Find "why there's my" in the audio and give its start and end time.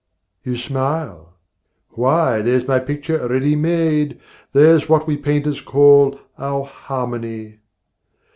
1.91-2.79